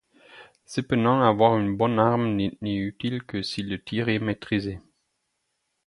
Cependant 0.65 1.21
avoir 1.21 1.59
une 1.59 1.77
bonne 1.77 1.99
arme 1.99 2.29
n'est 2.35 2.55
utile 2.75 3.21
que 3.21 3.43
si 3.43 3.61
le 3.61 3.79
tir 3.83 4.09
est 4.09 4.17
maîtrisé. 4.17 4.79